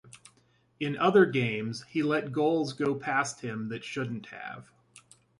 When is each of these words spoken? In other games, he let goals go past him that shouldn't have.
In 0.79 0.97
other 0.97 1.27
games, 1.27 1.83
he 1.83 2.01
let 2.01 2.31
goals 2.31 2.73
go 2.73 2.95
past 2.95 3.41
him 3.41 3.69
that 3.69 3.83
shouldn't 3.83 4.25
have. 4.29 4.71